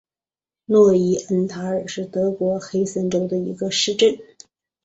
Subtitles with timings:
[0.65, 4.17] 诺伊恩塔尔是德国黑森州的一个市镇。